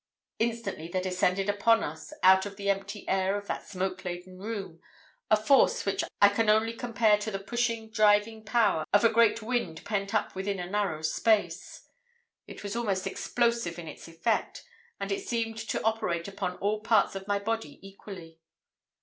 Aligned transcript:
"Instantly 0.39 0.87
there 0.87 0.99
descended 0.99 1.47
upon 1.47 1.83
us, 1.83 2.11
out 2.23 2.47
of 2.47 2.55
the 2.55 2.71
empty 2.71 3.07
air 3.07 3.37
of 3.37 3.45
that 3.45 3.67
smoke 3.67 4.03
laden 4.03 4.39
room, 4.39 4.79
a 5.29 5.37
force 5.37 5.85
which 5.85 6.03
I 6.19 6.27
can 6.27 6.49
only 6.49 6.73
compare 6.73 7.19
to 7.19 7.29
the 7.29 7.37
pushing, 7.37 7.91
driving 7.91 8.43
power 8.43 8.83
of 8.93 9.03
a 9.03 9.09
great 9.13 9.43
wind 9.43 9.85
pent 9.85 10.15
up 10.15 10.33
within 10.33 10.57
a 10.57 10.67
narrow 10.67 11.03
space. 11.03 11.87
It 12.47 12.63
was 12.63 12.75
almost 12.75 13.05
explosive 13.05 13.77
in 13.77 13.87
its 13.87 14.07
effect, 14.07 14.65
and 14.99 15.11
it 15.11 15.23
seemed 15.27 15.59
to 15.69 15.83
operate 15.83 16.27
upon 16.27 16.55
all 16.57 16.79
parts 16.81 17.13
of 17.13 17.27
my 17.27 17.37
body 17.37 17.77
equally. 17.87 18.39